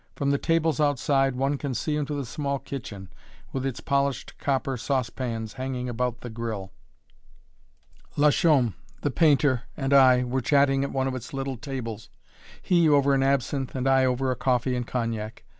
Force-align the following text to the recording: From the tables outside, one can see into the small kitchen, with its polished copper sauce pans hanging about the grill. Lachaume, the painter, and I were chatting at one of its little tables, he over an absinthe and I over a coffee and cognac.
From 0.15 0.31
the 0.31 0.39
tables 0.39 0.79
outside, 0.81 1.35
one 1.35 1.59
can 1.59 1.75
see 1.75 1.95
into 1.95 2.15
the 2.15 2.25
small 2.25 2.57
kitchen, 2.57 3.09
with 3.53 3.67
its 3.67 3.79
polished 3.81 4.35
copper 4.39 4.75
sauce 4.75 5.11
pans 5.11 5.53
hanging 5.53 5.87
about 5.87 6.21
the 6.21 6.29
grill. 6.31 6.71
Lachaume, 8.17 8.73
the 9.03 9.11
painter, 9.11 9.61
and 9.77 9.93
I 9.93 10.23
were 10.23 10.41
chatting 10.41 10.83
at 10.83 10.91
one 10.91 11.07
of 11.07 11.13
its 11.13 11.35
little 11.35 11.55
tables, 11.55 12.09
he 12.63 12.89
over 12.89 13.13
an 13.13 13.21
absinthe 13.21 13.75
and 13.75 13.87
I 13.87 14.05
over 14.05 14.31
a 14.31 14.35
coffee 14.35 14.75
and 14.75 14.87
cognac. 14.87 15.43